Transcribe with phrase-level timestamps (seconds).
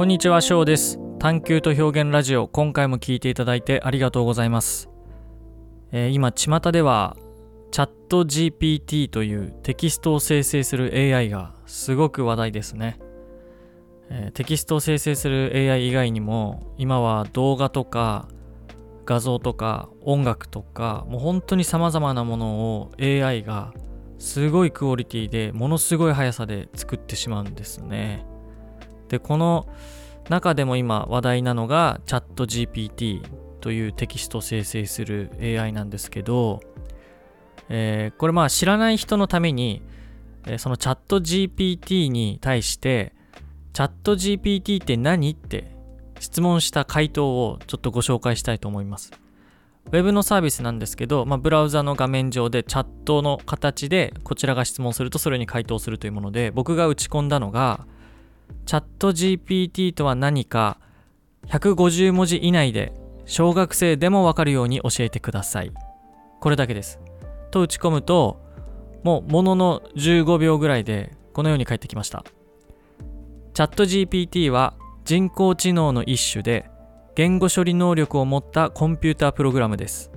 [0.00, 0.98] こんにちは、翔です。
[1.18, 4.88] 探求と表現ラジオ、今回も聞いていただいてありがとうございます。
[5.92, 7.18] えー今、巷では、
[7.70, 12.98] チャット GPT というテキストを生成する AI がすごく話題ですね。
[14.08, 18.26] えーテキストを生成する AI 以外にも、今は動画とか
[19.04, 23.74] 画像とか音楽とか、もう本当に様々なものを AI が
[24.18, 28.24] すごいクオリティでものすごい速さで作ってしまうんですね。
[29.10, 29.66] で、この
[30.30, 33.20] 中でも今話題なのがチャット GPT
[33.60, 36.60] というテキストを生成する AI なんですけど、
[37.68, 39.82] えーこれまあ知らない人のために、
[40.46, 43.12] えそのチャット GPT に対して
[43.72, 45.74] チャット GPT って何って
[46.20, 49.10] 質問した回答をちょっとご紹介したいと思います。
[49.86, 57.86] ウェブのサービスなんですけど、まあ、ブラウザの画面上でチャットの形でこちらが質問するとそれに回答するというもので僕が打ち込んだのが
[58.66, 60.78] チャット GPT とは何か
[61.46, 62.92] 150文字以内で
[63.24, 65.72] 小学生でもわかるように教えてください。
[66.40, 67.00] これだけです。
[67.50, 68.40] と打ち込むと
[69.02, 72.24] もうものの15秒ぐらいでこのように返ってきました。
[73.54, 76.70] チャット GPT は人工知能の一種で
[77.16, 80.10] 言語処理能力を持ったコンピュータープログラムです。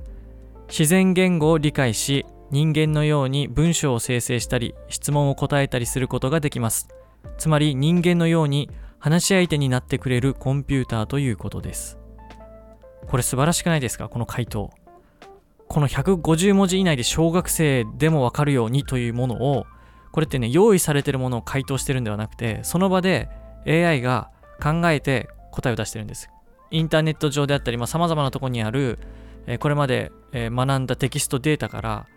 [0.69, 6.87] 自然言語を理解し、人間のように文章を生成したり、質問を答えたりすることができます。
[7.37, 11.97] つまり人間のように話し相手になってくれるコンピューターということです。
[13.07, 14.07] これ素晴らしくないですか？
[14.07, 14.71] この回答。
[15.67, 19.65] この150文字以内で小学生でもわかるようにというものを、
[20.11, 23.29] これってね、用意されてるものを回答してるんではなくて、その場で
[23.65, 24.29] AI が
[24.61, 26.29] 考えて答えを出してるんです。
[26.69, 28.99] インターネット上であったり、まあ、様々なとこにある、
[29.47, 32.07] えこれまで、え学んだテキストデータから、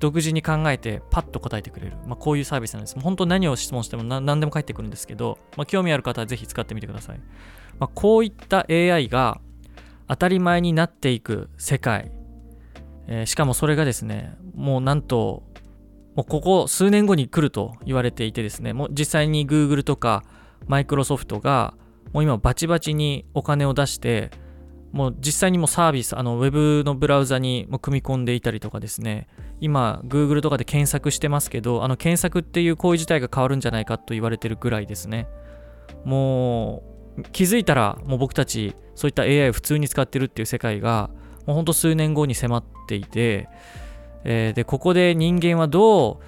[0.00, 2.96] 独自に考えてパッと答えてくれる、まあ、こういうサービスなんです。
[2.96, 7.20] もう本当何を質問しても何何でも返ってくるんですけど、まあ、興味ある方はぜひ使ってみてください。
[7.78, 9.40] まあ、こういった AI が
[10.08, 12.10] 当たり前になっていく世界、
[13.06, 15.42] えーしかもそれがですね、もうなんと、
[16.14, 20.24] もうここ数年後に来ると言われていてですね、もう実際に Google とか
[20.66, 21.74] マイクロソフトが
[22.12, 24.30] もう今バチバチにお金を出して、
[24.92, 29.28] もう実際にもサービス、あのウェブのブラウザにも組み込んでいたりとかですね、
[29.60, 35.28] 今 Google とかで検索してますけど、あの検索っていう行為自体が変わるんじゃないかと言われてるぐらいですね。
[36.04, 36.82] も
[37.18, 41.10] う気づいたらもう僕たちそういった AI を普通に使ってるっていう世界が
[41.46, 43.48] もうほんと数年後に迫っていて、
[44.24, 46.20] えーで、ここで人間はど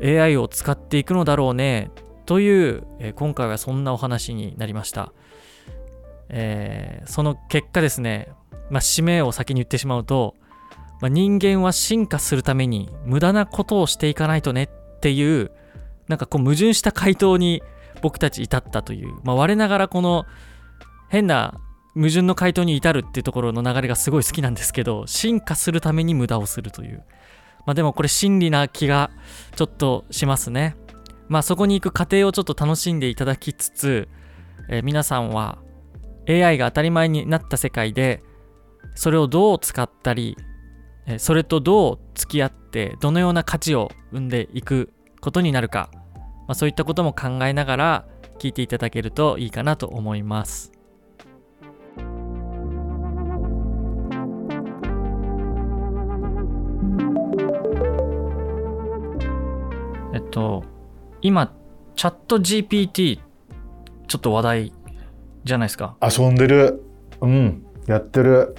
[0.00, 1.90] う AI を使っていくのだろうね
[2.26, 5.12] という、えー今回はそんなお話になりました。
[6.28, 8.28] えーその結果ですね、
[8.70, 10.34] まあ、使命を先に言ってしまうと、
[11.04, 15.50] まあ、人間は進化するために無駄なことをしていかないとねっていう、
[16.08, 17.62] なんかこう矛盾した回答に
[18.00, 20.24] 僕たち至ったという、まあ、我ながらこの
[21.10, 21.60] 変な
[21.94, 27.04] 矛盾の回答に至るっていうところの流れがすごい好きなんですけど、進化するために無駄をするという。
[27.66, 29.10] まあでもこれ真理な気が
[29.56, 30.74] ちょっとしますね。
[31.28, 34.08] まあそこに行く過程をちょっと楽しんでいただきつつ、
[34.70, 35.58] えー皆さんは
[36.26, 38.22] AI が当たり前になった世界で、
[38.94, 40.38] それをどう使ったり、
[41.18, 45.90] それとどう付き合って、どのような価値を生んでいくことになるか、
[46.46, 48.04] まあ、そういったことも考えながら
[48.38, 50.72] 聞いていただけるといいかなと思います。
[60.14, 60.62] えっと、
[61.22, 61.52] 今、
[61.96, 63.18] チャット GPT、
[64.06, 64.72] ちょっと話題
[65.44, 65.96] じゃないですか。
[66.00, 66.82] 遊んでる。
[67.20, 67.66] うん。
[67.86, 68.54] やってる。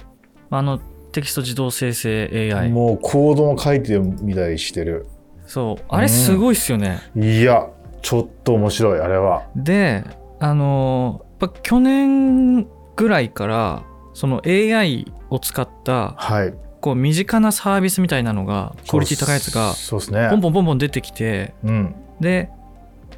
[0.50, 0.80] あの、
[1.16, 2.68] テキスト自動生成 AI。
[2.68, 5.06] もうコードも書いてみたりしてる。
[5.46, 5.84] そう。
[5.88, 7.00] あれすごいっすよね。
[7.16, 7.68] いや、
[8.02, 9.46] ちょっと面白い、あれは。
[9.56, 10.04] で、
[10.40, 12.66] あのーやっぱ去年
[12.96, 13.82] ぐらいから、
[14.14, 16.54] その AI を使った、はい。
[16.80, 20.28] こう、身近なサービスみたいなのが、クオリティ高いやつが、そうですね。
[20.30, 21.94] ポンポンポンポン出てきて、うん。
[22.20, 22.48] で、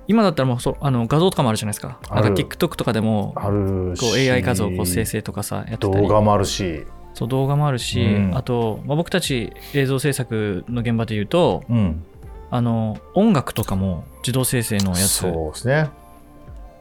[0.09, 2.01] 今だったらもうそうあの画像とかもあるじゃないですか。
[2.11, 4.31] なんか TikTok とかでも、あるこうし。
[4.31, 6.85] AI 画像をこう生成とかさ、やってたり動画もあるし。
[7.19, 12.05] そう動画もあるし、うんあと、まあ、僕たち映像制作の現場で言うとうん。
[12.51, 15.91] あの音楽とかも自動生成のやつそうですね。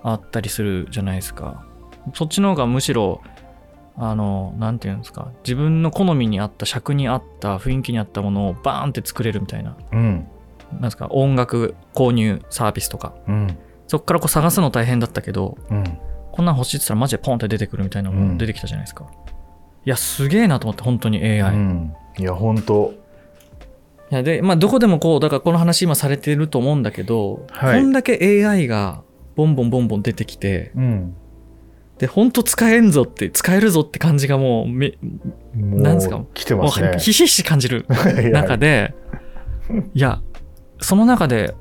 [0.03, 1.65] あったりするじゃないですか
[2.13, 3.21] そっちの方がむしろ
[3.97, 10.27] あのなんていうんですか自分の好みに合った尺に合った雰囲気に合ったものをバーンって作れるみたいなうん。
[10.71, 13.57] なんですか音楽購入サービスとかうん。
[13.87, 15.83] そっからこう探すの大変だったけどうん。
[16.31, 19.07] こんなん欲しいって言ったらマジでポンって出てくるみたいなのも出てきたじゃないですか、
[19.87, 21.93] いやすげえなと思って本当に AI、うん。
[22.19, 22.93] いや、ほんと。
[24.11, 29.01] いやで、まあ、どこでもこう、だからこの話今されてると思うんだけど、はいこんだけ AI が
[29.37, 31.15] ボンボンボンボン出てきて、うん。
[31.99, 34.97] で本当使えんぞって使えるぞって感じがもうめ
[35.55, 36.21] なんですか？
[36.33, 36.97] 来てもうますね。
[36.99, 37.85] ひしひし感じる
[38.33, 38.93] 中で
[39.95, 40.21] いや
[40.81, 41.55] その中で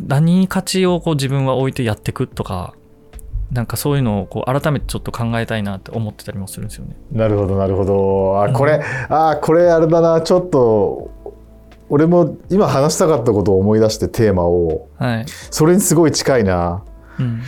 [0.00, 2.74] 何に価値をこう自分は置いてやっていくとか
[3.52, 6.96] なんかそういうのをこう改めてちょっと考えたいなって思ってたりもするんですよね。
[7.12, 11.10] なるほどなるほどあうんこれ、あこれあれだなちょっと
[11.88, 15.26] 俺も今話したかったことを思い出してテーマをはい。
[15.28, 16.84] それにすごい近いな
[17.18, 17.42] うん。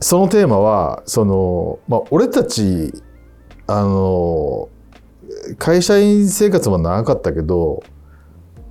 [0.00, 2.92] そのテーマはその、まあ、俺たち
[3.66, 4.68] あの
[5.58, 7.82] 会社員生活も長かったけど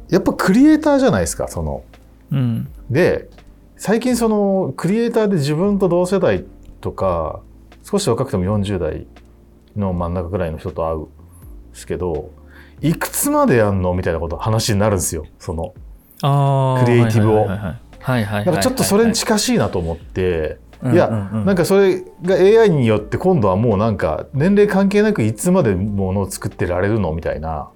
[0.09, 1.83] やっぱクリエイターじゃないですかその。
[2.31, 2.67] うん。
[2.89, 3.29] で
[3.85, 6.45] 最近そのクリエイターで自分と同世代
[6.79, 7.41] とか
[7.83, 9.05] 少し若くても40代
[9.75, 11.09] の真ん中ぐらいの人と会うんで
[11.73, 12.31] すけど
[12.79, 15.73] いくつまでやんのみたいなこと話になるんですよその。
[16.85, 17.55] クリエイティブをな
[18.41, 27.67] んかちょっとそれに近しいなと思ってはいいやうんうんうんなんかそれが AI によって今度はもうなんか年齢関係なくいつまでものを作ってられるのみたいな。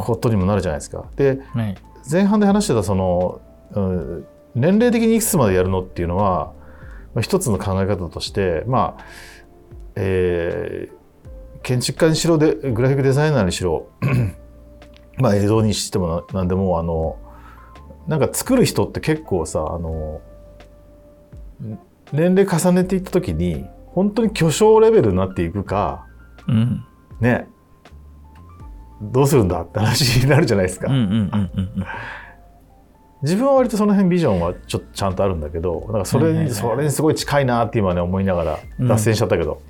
[0.00, 1.04] ことにもなるじゃないですか。
[1.14, 1.76] ではい。
[2.10, 6.52] 前半で話してたその、うん年齢的にいくつまでやるのっていうのは、
[7.14, 9.04] まあ、一つの考え方としてまあ
[9.96, 11.04] えー
[11.64, 13.88] 建築家にしろでグラフィックデザイナーにしろ
[15.16, 17.16] まあ映像にしてもななんでもあの
[18.06, 20.20] なんか作る人って結構さあの
[22.12, 26.06] 年齢重ねていった時に本当に巨匠レベルになっていくか
[26.46, 26.84] うん。
[27.20, 27.48] ね
[29.00, 30.88] どうするんだって話になるじゃないですか。
[33.24, 39.62] 自分は割とその辺ビジョンはちょっとちゃんとあるんだけどなんかそれにそれにすごい近いなって今ね思いながらうん脱線しちゃったけど、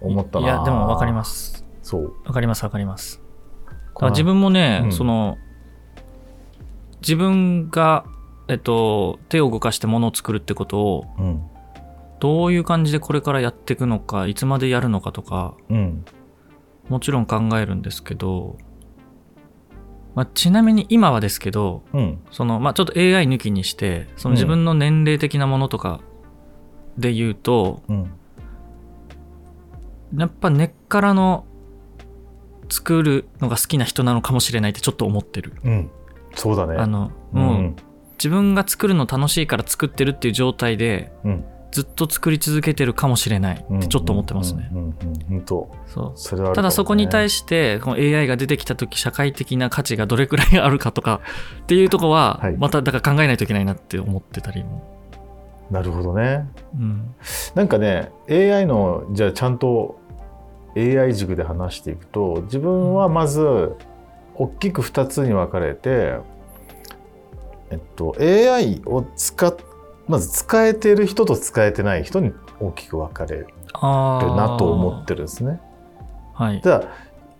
[0.00, 0.46] 思ったな。
[0.46, 1.64] いや、でも分かります。
[1.82, 2.14] そう。
[2.24, 3.20] 分かります分かります。
[4.10, 4.92] 自分もね、うん。
[4.92, 5.36] その、
[7.00, 8.04] 自分が、
[8.48, 11.42] えっと、手を動かして物を作るってことを、うん。
[12.20, 16.04] どういう感じでこれからやっていくのか、いつまでやるのかとか、うん。
[16.88, 18.56] もちろん考えるんですけど、
[20.14, 22.18] まあ、ちなみに今はですけど、うん。
[22.30, 26.00] その、まあ、ちょっと AI 抜きにして、その自分の年齢的なものとか
[26.96, 28.10] で言うと、うん。
[30.16, 31.44] やっぱ根っからの
[32.68, 35.54] 作るのが好きな人なのかもしれないってちょっと思ってる。
[35.64, 35.90] うん。
[36.34, 36.76] そうだね。
[36.76, 37.74] あの、うんもう
[38.16, 44.70] 自分が作るの楽しいから作ってるっていう状態でうんずっと作り続けてるかもしれないってちょっと思ってますね。
[46.54, 51.20] ただそこに対してこの AI が出てきた時社会的な価値がどれくらいあるかとか
[51.62, 52.56] っていうとこははい。
[52.56, 54.84] まただから考えないといけないなって思ってたりも。
[55.72, 56.48] なるほどね。
[56.78, 57.14] うん。
[57.56, 59.98] なんかね AI のじゃあちゃんと
[60.76, 63.72] AI 軸で話していくと自分はまず
[64.36, 66.18] 大きく2つに分かれて、
[67.70, 69.56] えっと、AI を使っ
[70.08, 75.60] まず使えてる人と使えてない人に大きく分かれるなと思ってるんですね。
[76.34, 76.60] はい。
[76.62, 76.82] じゃあ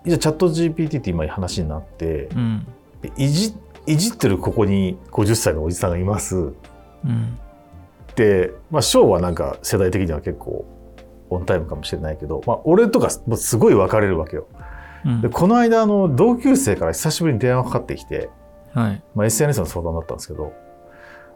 [0.07, 2.67] じゃあチャット GPT って今話になってうん
[3.17, 3.55] いじ
[3.87, 6.53] いじってるここに50歳のおじさんがいますう
[7.07, 7.39] ん
[8.17, 10.65] で、まあ、ショーはなんか世代的には結構
[11.31, 14.47] オンタイムかもしれないけど、まあ、俺とかもうすごい分かれるわけよ。
[15.05, 18.31] うんでこの間あの同級生から久しぶりに電話かかってきて、
[18.73, 19.03] はい。
[19.15, 20.53] まあ、SNS の相談だったんですけど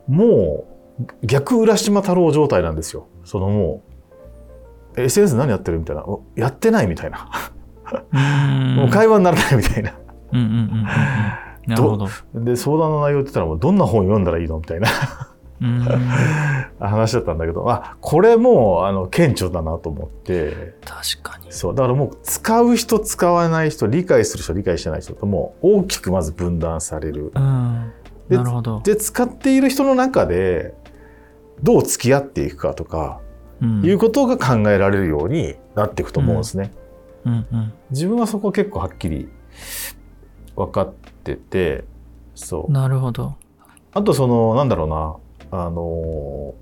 [0.06, 0.77] もう
[1.22, 3.06] 逆浦島太郎状態なんですよ。
[3.24, 3.82] そのも
[4.96, 7.30] うえ SNS 何やってるみたいなおやってないみたいな、
[8.12, 9.94] うんもう会話にならないみたいな。
[10.32, 10.86] うんうんうん
[11.66, 12.08] なるほど。
[12.34, 14.58] で相談の内容って言ったらもうどんな本読んだらいいの？
[14.58, 14.88] みたいな
[15.60, 15.80] うん
[16.80, 21.52] 話だったんだけどあこれもうあの顕著だなと思って確かに。
[21.52, 27.32] そうだからもう使う人使わない人理解する人理解してない人ともう大きくまず分断される。
[27.34, 27.92] うん。
[28.28, 28.80] でなるほど。
[28.84, 30.74] で使っている人の中で
[31.62, 33.20] どう付き合っていくかとか
[33.60, 33.84] うん。
[33.84, 36.72] いうことが考えられるようになっていくと思うんですね。
[37.24, 37.46] うん。
[37.52, 37.72] うん。
[37.90, 39.28] 自分はそこ結構はっきり
[40.56, 40.92] 分かっ
[41.24, 41.84] てて
[42.34, 42.72] そう。
[42.72, 43.34] なるほど。
[43.92, 45.16] あとそのなんだろうな。
[45.60, 46.54] あの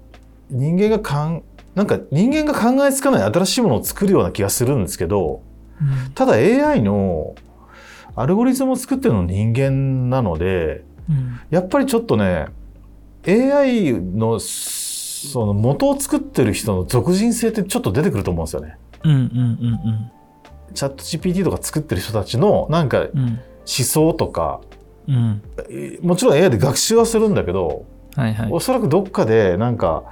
[0.49, 1.43] 人間がかん
[1.75, 5.43] なんか人間が考えつかない新しいものを作るような気がするんですけど
[5.81, 6.13] うん。
[6.13, 7.35] ただ AI の
[8.15, 11.41] アルゴリズムを作ってるの人間なのでうん。
[11.51, 12.47] やっぱりちょっとね
[13.27, 14.39] AI の
[15.27, 18.79] その元を作ってる人の俗人性ってちょっと出てくると思うんですよね。
[19.05, 20.11] うんうんうん
[20.75, 23.21] チャット GPT とか作ってる人たちのなんか思うん。
[23.21, 24.61] うん想とか
[25.09, 25.43] うん。
[25.71, 28.53] えもちろん AI で学習はするんだけどはいはい。
[28.53, 30.05] おそらくどっかでなんか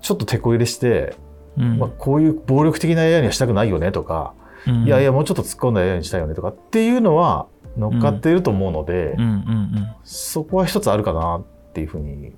[0.00, 1.16] ちょっと手こ入れして、
[1.56, 1.78] うん。
[1.78, 4.34] まあ、こういう暴力的な AI にはしたくないよねとか、
[4.66, 4.84] うん。
[4.84, 12.34] いやいやもうちょっと突っ込んだ AI にしたいよねとかっていうのは乗っかっていると思うので、うんうんそこは一つあるかなっていうふうにうんうんうん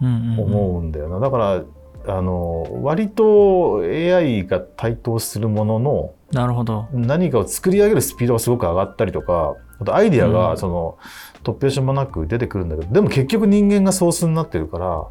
[0.00, 1.62] 思うんだよな、だから
[2.08, 6.88] あの割と AI が台頭するもののなるほど。
[6.92, 10.98] 何かを作り上げるスピードがすごく上がったりとかあとアイディアうんがその、
[11.44, 15.04] 突拍子もなく出てくるんだけどでも結局人間がソースになってるから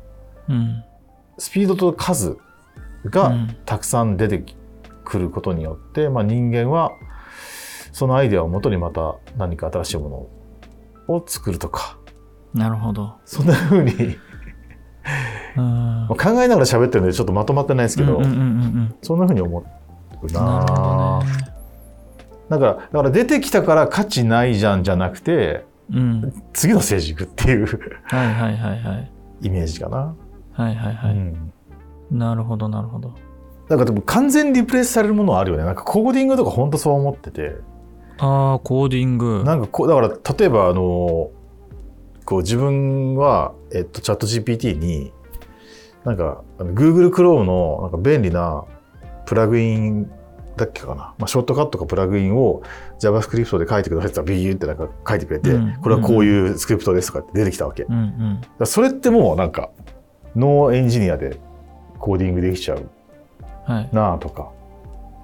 [0.50, 0.84] うん。
[1.38, 2.38] スピードと数
[3.04, 4.44] うがんたくさん出て
[5.04, 6.92] くることによって、まあ、人間は
[7.92, 10.30] そのアイデアをもとにまた何か新しいも
[11.08, 11.98] のを作るとか
[12.54, 13.16] なるほど。
[13.26, 14.18] そんな風にうん。
[15.56, 19.64] まあ考えながら喋ってるんでちょっとまとまってないですけど、うんうんうんうんそんな風に思う
[20.24, 20.34] うん。
[20.34, 21.26] なね。
[22.50, 26.34] だからだから出てきたから価値ないじゃんじゃなくてうん。
[26.54, 27.66] 次のステージ行くっていう
[28.04, 29.12] はいはいはいはい。
[29.42, 30.16] イメージかな。
[30.54, 31.14] はいはいはい。
[31.14, 31.52] うん
[32.12, 33.14] なるほどなるほど。
[33.68, 35.64] なんかでも完全にリプレイスされるものはあるよね。
[35.64, 37.56] なんかコーディングとか本当そう思ってて。
[38.20, 39.44] ああ、コーディング。
[39.44, 41.32] なんかこう、だから例えばあの、
[42.26, 45.14] こう自分は、えっと、チャット GPT に、
[46.04, 48.66] なんか Google Chrome のなんか便利な
[49.26, 50.10] プラグイン
[50.56, 50.96] だっけかな。
[50.96, 52.64] まあ、ショートカットかプラグインを
[53.00, 57.84] JavaScript で書いてくださいって言ったらビーってなんか書いてくれて、うんこれはこういうスクリプトですとかって出てきたわけ。
[57.84, 58.42] うんうん。
[58.60, 59.70] らそれってもうなんか、
[60.36, 61.38] ノーエンジニアで
[62.00, 62.90] コーディングできちゃう
[63.66, 63.90] はい。
[63.92, 64.52] なあとか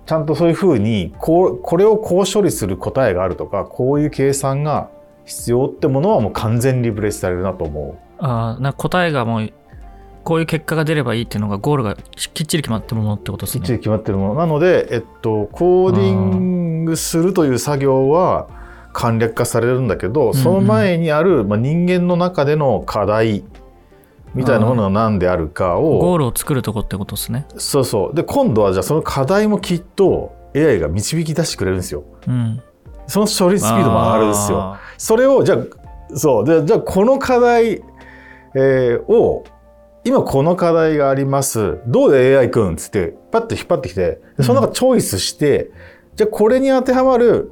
[0.05, 4.89] ちゃんとそういうふうにこうこれをこう処理する答えがあるとかこういう計算が
[5.25, 9.53] 必要ってものはもう完全にリプレイスされるなと思ああ、な答えがもう、
[10.23, 13.61] こういう結果が出ればいいっていうのがゴールがきっちり決まってるものってことですね。
[13.61, 18.47] うきっちり決まってるものなので、えっと、コーディングするという作業は
[18.93, 23.43] 簡略化されるんだけど、んその前にある、まあ、人間の中での課題
[24.33, 27.45] みたいなものが何であるかをゴールを作るとこってことですね。
[27.57, 32.03] そうそうで今度はじゃあその課題もきっと AI が導き出してくれるんですよ。
[32.27, 32.61] うん。
[33.07, 34.77] その処理スピードも上がるんですよ。
[35.01, 37.81] それをじゃあそうでじゃあこの課題、
[38.53, 39.43] えーを
[40.03, 41.79] 今この課題があります。
[41.87, 45.71] どうで AI くんっつってパッと引っ張ってきてその中チョイスして、
[46.15, 47.51] じゃあこれに当てはまる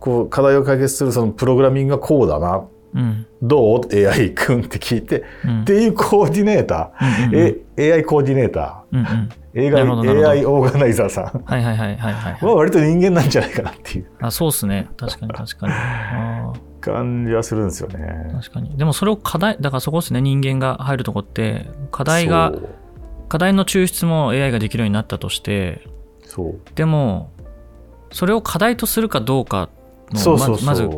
[0.00, 2.66] こう課題を解決するそのプログラミングがこうだな。
[2.94, 3.26] うん。
[3.42, 9.04] どう？AI くんって聞いて、うんっていうコーディネーター、うんうん AI コーディネータうんうん。
[9.06, 12.32] ー映画ど AI オーガナイザーさんはいはいはいはいはい。
[12.44, 14.88] は割と人間なんじゃないかなっていうあ、そうっすね。
[14.96, 15.72] 確かに確かに。
[15.72, 18.40] あ感じはするんですよねー。
[18.40, 18.76] 確かに。
[18.76, 20.20] でもそれを課題、だからそこですね。
[20.20, 22.52] 人間が入るとこって、課題が
[23.28, 25.82] 課題の抽出も AI ができるようになったとして、
[26.22, 27.30] そうでも、
[28.10, 29.68] それを課題とするかどうか
[30.12, 30.88] のまず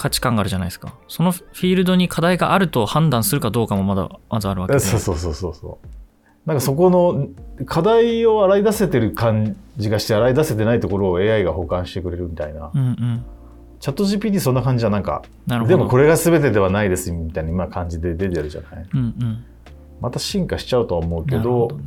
[0.00, 0.94] 価値観があるじゃないですか。
[1.08, 4.80] そのフィールドに課題があると判断するかどうかもまだまずあるわけで。
[4.80, 5.86] そうそうそうそうそう
[6.46, 7.28] なんかそこの
[7.66, 13.24] 課題を洗い出せてる感じがして洗い出せてないところを AI が保管してくれるみたいな、うんうん。
[13.78, 15.76] チャット GPT そんな感じじゃなんかなるほど。
[15.76, 18.86] でもこれが全てではないですみたいな今感じで出てるじゃない？
[18.94, 19.44] うんうん。
[20.00, 21.84] また進化しちゃうとは思うけどほどね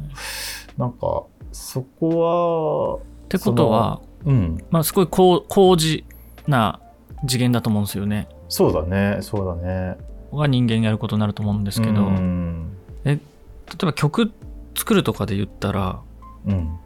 [0.78, 6.06] なんかそこってことは、はうんまあ、すごい高高次
[6.48, 6.80] な
[7.28, 8.28] 次元だと思うんですよね。
[8.50, 9.18] そうだね。
[9.22, 9.98] そうだね。
[10.34, 12.78] が人間がやることになると思うんですけど、うん。
[13.04, 14.32] 例えば曲
[14.76, 16.02] 作るとかで言ったら、
[16.46, 16.78] うん。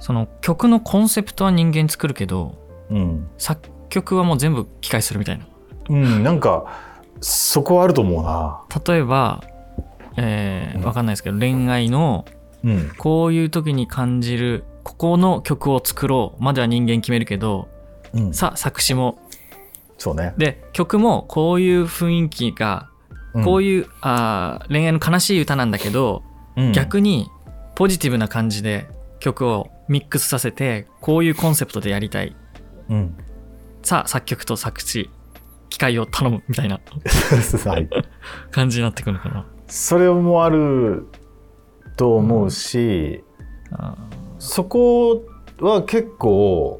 [0.00, 2.58] その曲のコンセプトは人間作るけど、
[2.90, 5.46] うん、作曲はもう全部機械するみたいな。
[5.88, 6.66] うん、なんか
[7.20, 8.62] そこはあると思うな。
[8.86, 9.44] 例えば、
[10.16, 10.84] えー、うん。
[10.84, 12.24] わかんないですけど、恋愛の
[12.64, 12.90] うん。
[12.96, 17.68] こういう時に感じる、ここの曲を作ろうまでは人間決めるけど、
[18.14, 18.34] うん。
[18.34, 19.18] さ、作詞も。
[20.04, 22.90] そうね、で、曲もこういう雰囲気が、
[23.42, 26.22] こういいう、あー恋愛の悲しい歌なんだけど、
[26.58, 27.30] うん、逆に
[27.74, 28.86] ポジティブな感じで
[29.18, 32.36] 曲をミックスさせて、こういうコンセプトでやりたい。
[32.90, 33.16] うん。
[33.82, 35.08] さあ、作曲と作詞、
[35.70, 36.80] 機械を頼むみたいな。
[37.64, 37.88] はい。
[38.50, 39.46] 感じになってくるのかな。
[39.68, 41.06] それもある
[41.96, 43.24] と思うし、
[43.72, 43.96] あ
[44.38, 45.22] そこ
[45.60, 46.78] は結構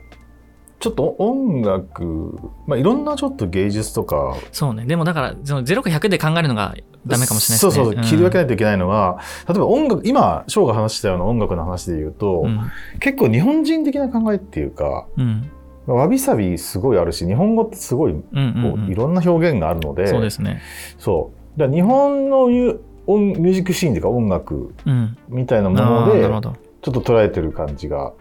[0.84, 4.84] ちょっと音楽、まあ、いろんなちょっと芸術とかーそうね。
[4.84, 6.74] でもだから、その0か100で考えるのが
[7.06, 7.84] ダメかもしれないですね。
[7.84, 8.48] そうそう切り分けないい。
[8.48, 9.16] といけないのが、
[9.48, 12.60] 例えば音楽今翔が話したような音楽の話で言うと、うん。
[13.00, 15.50] 結構日本人的な考えっていうかうん。
[15.86, 20.60] わびさびすごいあるし日本語ってすごいこうんうんうんういろんな表現があるので、そうですね。
[20.98, 25.16] そうだ日本のミュ音ミュージックシーンというか音楽うん。
[25.30, 26.52] みたいなもあので。
[26.82, 28.12] ちょっと捉えてる感じが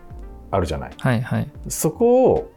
[0.50, 0.92] あるじゃない。
[0.98, 1.52] はいはい。
[1.68, 2.53] そこを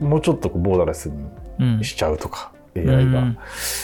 [0.00, 1.10] もうちょっとボーダーレス
[1.58, 1.84] うんに。
[1.84, 3.38] しちゃうとか、う AI がん。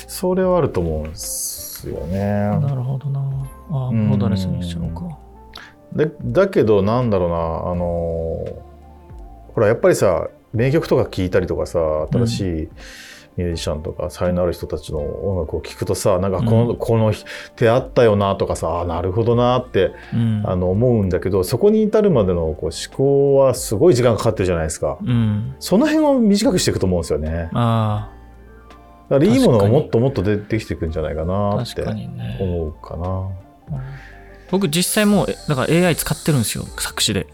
[0.07, 2.19] それはあると思うんですよね。
[2.21, 3.21] なるほどな。
[3.21, 3.23] あ
[3.71, 5.19] ボーダレスにしちゃうか。
[5.95, 7.39] でだけどなんだろうなあ
[7.75, 7.85] の
[9.55, 11.79] ほらやっぱりさ名曲とか聴いたりとかさ
[12.11, 12.69] 新しい
[13.37, 17.13] ミュージシャンとか才能ある人たちの音楽を聴くとさなんかこの,、この
[17.57, 20.43] 手あったよなとかさあなるほどなって、うん。
[20.45, 24.99] あの思うんだけどそこに至るまでのこう思考はすごい時間かかってるじゃないですか。
[25.03, 25.55] うん。
[25.59, 27.49] その辺を短くしていくと思うんですよね。
[27.53, 28.11] あ
[29.09, 31.83] だからいいものがもっともっと出てきていくんじゃないかあなって
[32.41, 33.29] 思うかな。
[34.51, 37.27] 僕実際もうえだから AI 使ってるんですよ作詞で。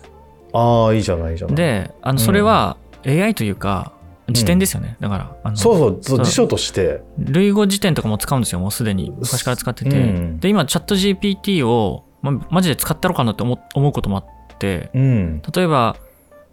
[0.52, 1.56] ああいいじゃないいいじゃない。
[1.56, 3.92] であのそれは AI というか
[4.30, 7.00] 辞典ですよね、だからあのそうそうそう辞書として。
[7.18, 9.12] 類語辞典とかも使うんですよもうすでに。
[9.16, 10.40] 昔から使ってて、うん。
[10.40, 14.90] で今チャット GPT を、ま、マジで使ったろかなって思思うこともあって。
[14.94, 15.42] うん。
[15.54, 15.96] 例えば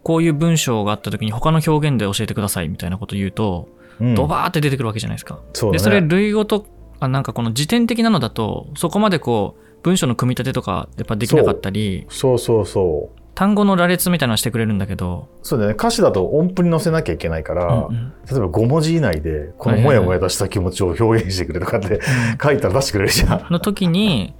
[0.03, 3.67] こういう文章があった時に他の表現で教えてくださいみたいなこと言うと、
[3.99, 4.15] うん。
[4.15, 5.39] ドバーって出てくるわけじゃないですか。
[5.53, 5.73] そね。
[5.73, 6.65] でそれ類語と
[6.99, 12.05] あなんかこの辞典的なのだとそこまでこう文章の組み立てとかやっぱできなかったり。
[12.09, 15.73] そうそうそう単語の羅列みたいなのしてくれるんだけど、そうだね。
[15.73, 18.13] 歌詞だと音符に載せなきゃいけないから、うんうん。
[18.29, 21.99] 例えば5文字以内でこのモヤモヤとした気持ちを表現してくれとかって
[22.41, 23.47] 書いたら出してくれるじゃん。
[23.51, 24.33] の時に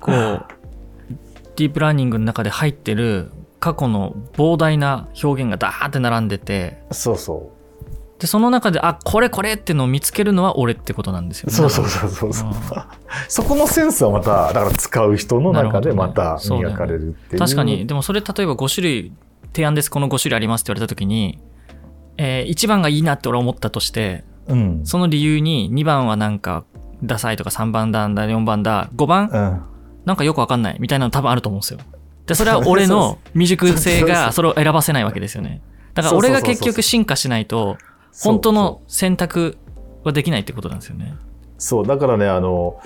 [0.00, 0.14] こう
[1.56, 6.82] ディープラーニングの中で入ってる過去の膨大な表現がダーって並んでて。
[6.90, 7.50] そうそ
[8.22, 11.50] でその中であこれこれってのを見つけるのは俺ってことなんですよう。
[11.50, 11.56] ね。
[11.56, 12.52] そうそうそうそうそう。
[13.26, 17.40] そこのセンスはまただから使う人の中でまた磨かれるっていう。
[17.40, 19.12] 確かにでもそれ例えば5種類
[19.52, 21.40] 提案ですこの5種類ありますって言われた時に、
[22.16, 24.80] え1番がいいなって俺は思ったとしてうん。
[24.84, 26.62] その理由に2番はなんか
[27.02, 29.62] ダサいとか3番だ4番だ5番うん。
[30.04, 31.80] なんかよくわかんないみたいなの多分あると思うんですよ。
[32.26, 35.60] でそれは 俺の未熟性がそれを選ばせないわけですよね。
[35.94, 37.76] だから俺が結局進化しないと
[38.20, 39.56] 本当の選択
[40.04, 41.14] はできないってことなんですよね。
[41.58, 42.80] そうだからねあの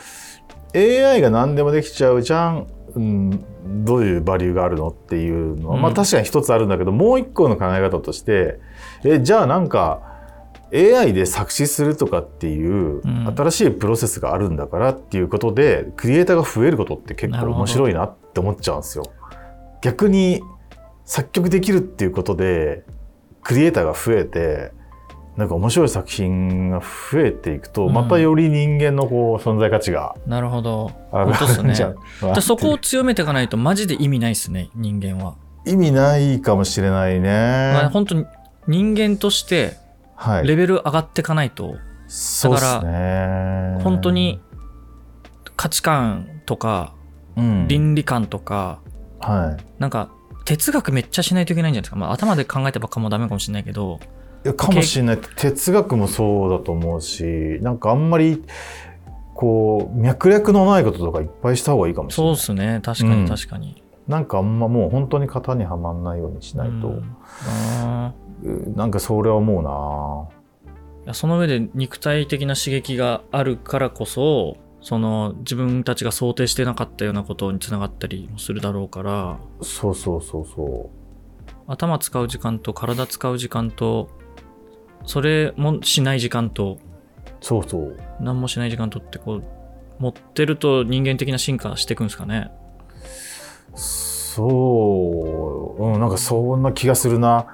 [0.75, 8.61] AI が何でもできちゃうじゃん、うん、どういうバリューがあるのっていうのは、うんまあ確かに一つあるんだけどもう一個の考え方として
[9.05, 10.17] えじゃあなんか
[10.75, 19.05] AI で作詞するとかっていううん新しいプロセスがあるんだからっていうことで、クリエイターが増えることって結構面白いなって思っちゃうんですよ。
[19.81, 20.43] 逆に
[21.05, 22.85] 作曲できるっていうことで
[23.43, 24.73] クリエイターが増えて
[25.37, 30.93] なんか面白い作品が増えていくと、うんまたより人間のこう存在価値がなるほど。
[31.13, 31.75] 上本当っすね
[32.41, 35.37] そこを強めていかないとマジで意味ないですね人間は。
[35.67, 37.73] 意味ないかもしれないね。
[37.75, 38.25] まあ、本当に
[38.67, 39.77] 人間として
[40.15, 40.47] はい。
[40.47, 41.77] レベル上がっていかないと、
[42.09, 43.79] そうですね。
[43.83, 44.41] 本当に
[45.57, 46.95] 価値観とか
[47.37, 48.81] うん、倫理観とか、
[49.21, 49.65] はい。
[49.79, 50.11] なんか
[50.45, 54.07] 哲学めっちゃしないといけないんじゃないですか、まあ、頭で考えてばっかもダメかもしれないけどい
[54.47, 55.19] やかもしれない。
[55.37, 58.43] 哲学もそうだと思うしなんかあんまり
[59.35, 62.37] こう脈絡のないこととかいっぱいした方がいいかもしれない。
[62.37, 62.81] そうですね。
[62.83, 63.25] 確かうん。
[63.25, 67.03] に確かに、なんかあんまもう本当に型にはまんないようにしないと、
[68.45, 68.75] うん。
[68.75, 69.71] なんかそれは思うな。
[69.71, 79.39] ーいやその上で肉体的な刺激があるからこそその自分たちが想定してなかったようなことにつながったりもするだろうから。
[79.61, 80.91] そうそうそうそ
[81.69, 84.09] 頭使う時間と体使う時間と
[85.07, 86.87] それもしない時間とう
[87.41, 87.97] そうそう。
[88.21, 89.45] 何もしない時間とってこう
[89.99, 92.51] 持ってると人間的な進化していくんですかね。
[93.75, 97.47] そう、うん、なんかそんな気がするな。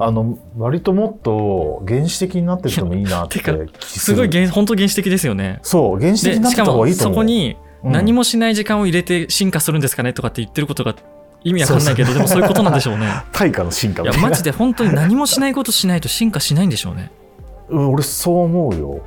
[0.00, 5.58] あの割ともっと原始的になってってもいいなっていやて気すごい原本当原始的ですよね。
[5.62, 7.14] そう原始的でになってた方がいいと思う。
[7.14, 7.92] そこにうん。
[7.92, 10.94] 何もしない時間を入れて進化するんですかねとかって言ってることが
[11.44, 13.06] 意味わかんないけどでもそういうことなんでしょうね。
[13.32, 14.30] 対価の進化いやみたいな。
[14.30, 17.10] マジで本当に何もしないことしないと進化しないんでしょうね。
[17.68, 19.00] うん俺そう思うよ。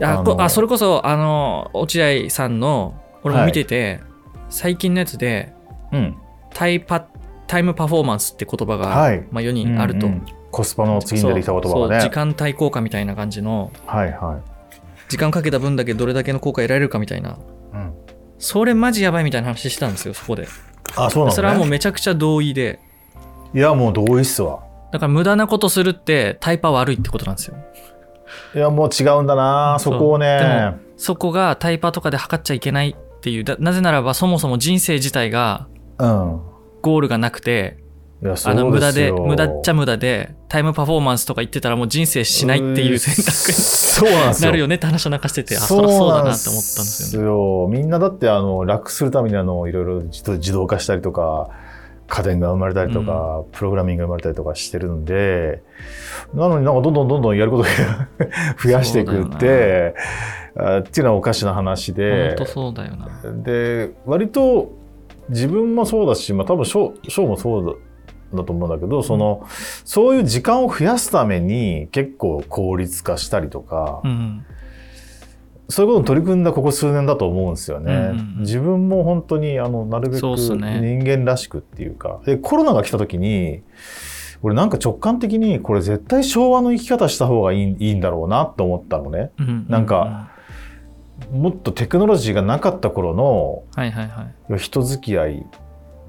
[0.00, 4.00] いやああそれこそあの落合さんの俺も見てて、
[4.48, 5.52] 最近のやつで
[5.92, 6.16] うん。
[6.54, 7.06] タイパ
[7.46, 9.26] タイムパフォーマンスって言葉が、はい。
[9.30, 10.12] まあ、世にあると、うん。
[10.14, 12.02] うんコスパの次に出てきた言葉がね。
[12.02, 13.72] 時間対効果みたいな感じの。
[13.86, 14.38] はいは
[15.08, 17.30] 時間かけた分だけどれだけの効果得られるかみたいな。
[17.30, 17.34] い
[17.72, 17.94] うん。
[18.38, 20.46] それマジやばいみたいな話してたんですよそこで
[20.96, 22.80] あそうなの、ね、それはもうめちゃくちゃ同意で。
[23.54, 24.60] いやもう同意っすわ。
[24.92, 27.56] だから無駄なことするってタイパ悪いってことなんですよ。
[28.54, 29.76] いやもう違うんだな。
[29.78, 33.44] そこをでねもそこがタイパとかで測っちゃいけないっていう。
[33.44, 35.66] だなぜならばそもそも人生自体が
[35.98, 36.40] うん。
[36.82, 37.78] ゴールがなくて
[38.44, 44.46] あの無駄で無駄っちゃ無駄でタイムパフォーマンスとか言ってたらもう人生しないっていう選択そうなんですよ。
[44.48, 47.28] になるよねって話をなんかしててあそりゃそうだなって思ったんですよね。
[47.28, 47.68] よ。
[47.68, 51.50] みんなだってあの楽するためにあのいろいろ自動化したりとか
[52.06, 55.62] 家電が生まれたりとか、プログラミングが生まれたりとかしてるんで
[56.34, 57.68] なのになんかどんどんどんどんやることが
[58.62, 59.94] 増やしていくって
[60.56, 62.36] あっていうのはおかしな話で。
[62.36, 63.08] 本当そうだよな。
[63.42, 64.70] で割と
[65.28, 67.72] 自分もそうだし、まあ、多分翔翔もそうだ
[68.36, 69.46] だと思うんだけどその
[69.84, 74.44] そういう時間を増やすために結構効率化したりとか、うん
[75.72, 78.12] そういうことに取り組んだここ数年だと思うんですよね。
[78.40, 83.62] 自分も本当にあのなるべく人ね間らしくっていうかでコロナが来た時に
[84.42, 89.30] 俺なんか直感的にこれ絶対昭和の生き方した方がいいいいんだろうなと思ったのね。
[89.68, 90.30] なんか
[91.30, 93.62] もっとテクノロジーがなかった頃の
[94.58, 95.46] 人付き合い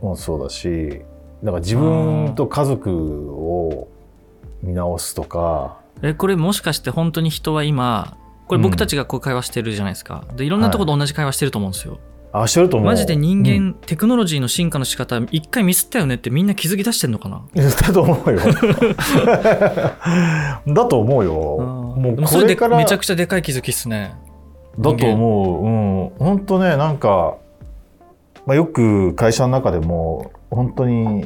[0.02, 1.04] もそうだし
[1.44, 2.90] だから自分と家族
[3.32, 3.88] を
[4.62, 5.78] 見直すとか。
[6.02, 12.00] えこれもしかして本当に人は今これ僕たちがこう会話してるじゃないですか、でいろんなところで同じ会話してると思うんですよ、
[12.34, 12.88] あしてると思う。
[12.88, 13.74] マジで人間、うん。
[13.76, 17.44] テクノロジーの進化の仕方一回ミスったよねってみんな気づき出してんのかな？
[17.56, 18.40] だと思うよ。
[20.68, 21.34] だと思うよ。
[21.96, 24.16] もうそれでこれからめちゃくちゃでかい気づきっすね。
[24.80, 25.66] だと思う。
[25.66, 26.12] うん。
[26.18, 27.36] 本当ねなんか、
[28.46, 31.26] まあ、よく会社の中でも本当に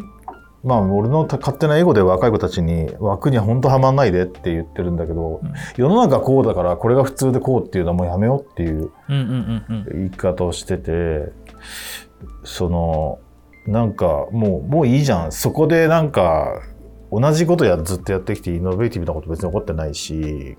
[0.63, 5.53] まあ俺の勝手なエゴで若い子たちに枠には本当はまんないでって言ってるんだけど、うん。
[5.77, 11.31] 世の中こうだからこれが普通でこうっていうのはもうやめようっていう言い方をしてて
[12.43, 13.19] その
[13.65, 15.31] なんかもうもういいじゃん。
[15.31, 16.61] そこでなんか
[17.11, 20.57] 同じことやずっとやってきてイノベーティブなこと別に起こってないし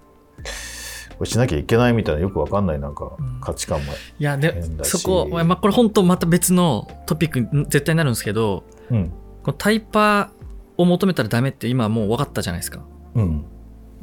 [1.24, 3.40] しなきゃいけないみたいなよくわかんないなんかうん。
[3.40, 9.09] 価値観も、いやでそこ、まあ、これ本当また別のトピックに絶対なるんですけどうん。
[9.42, 12.85] このタイパーを求めたらダメって今もう分かったじゃないですか。
[13.14, 13.44] うん、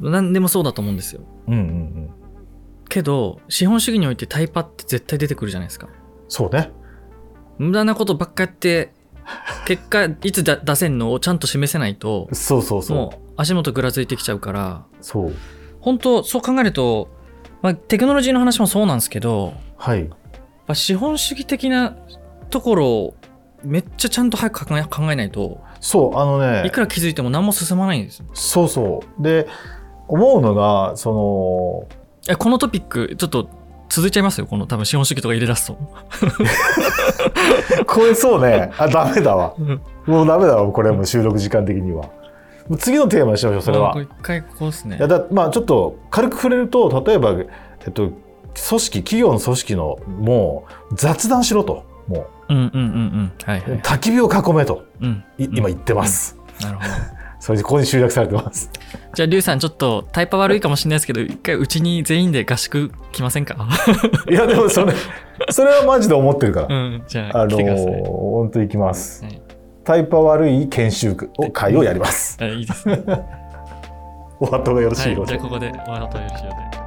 [0.00, 1.22] 何でもそうだと思うんですよ。
[1.48, 2.10] うんうんうん。
[2.88, 5.88] けど資本主義においてタイパって絶対出てくるじゃないですか。
[6.28, 6.70] そうね。
[7.58, 8.92] 無駄なことばっかやって
[9.66, 12.96] 結果いつだ出せんのをちゃんと示せないとそうそうそう。
[12.96, 14.84] もう足元ぐらついてきちゃうから。
[15.00, 15.34] そう
[15.86, 17.08] 本当そう考えると、
[17.62, 20.00] まあ、テクノロジーの話もそうなんですけどはい。
[20.00, 20.08] やっ
[20.66, 21.96] ぱ資本主義的な
[22.50, 23.14] ところを
[23.62, 26.66] めっちゃちゃんと早く考え考えないとそうあのね。
[26.66, 28.26] いくら気づいても何も進まないんですよ。
[28.34, 29.22] そうそう。
[29.22, 29.46] で
[30.08, 31.88] 思うのがそ
[32.28, 33.48] のえこのトピックちょっと
[33.88, 34.46] 続いちゃいますよ。
[34.48, 35.78] この多分資本主義とか入れ出すと。
[37.86, 38.72] これそうね。
[38.76, 39.54] あダメだわ。
[40.04, 42.06] もうダメだわこれもう収録時間的には
[42.78, 43.96] 次のテーマにしましょうそれは。
[44.00, 44.96] 一回ここですね。
[44.96, 48.14] いやだまあちょっと軽く触れると例えば、えっと、組
[48.80, 51.84] 織企業の組織のもう雑談しろと。
[52.08, 52.54] もう。
[52.54, 53.32] んうんうんうん。
[53.44, 54.84] はいはうい、焚き火を囲めと。
[55.00, 56.88] うん、い今言ってます、なるほど。
[57.38, 58.70] それでここに集約されてます。
[59.14, 63.56] じゃあリュウさんちょっとタイパ悪いかもしれないですけど一回うちに全員で合宿来ませんか？
[64.30, 64.94] いやでもそれ
[65.50, 67.02] それはマジで思ってるから、うん。
[67.06, 69.24] じゃああの来てください、本当行きます。
[69.24, 69.40] はい
[69.86, 72.36] タイパ悪い研修会をやります。
[72.40, 73.04] あいいですね。
[74.40, 75.32] お後がよろしいはいようで。
[75.32, 76.85] じゃあここでお後よろしいようで